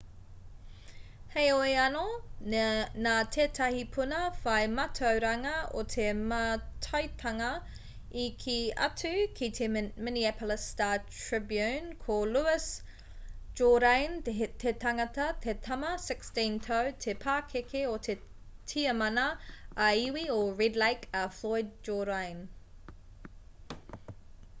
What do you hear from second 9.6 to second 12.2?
minneapolis star-tribune ko